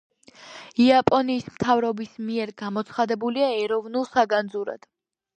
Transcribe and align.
იაპონიის 0.83 1.43
მთავრობის 1.57 2.15
მიერ 2.29 2.51
გამოცხადებულია 2.61 3.49
ეროვნულ 3.65 4.07
საგანძურად. 4.15 4.89